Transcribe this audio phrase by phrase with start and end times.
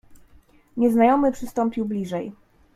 [0.77, 2.31] "Nieznajomy przystąpił bliżej."